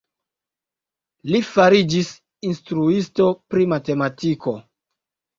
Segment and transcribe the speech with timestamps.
[1.33, 2.09] Li fariĝis
[2.49, 4.55] instruisto pri matematiko.